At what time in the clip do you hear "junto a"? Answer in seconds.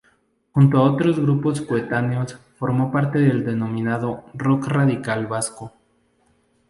0.53-0.91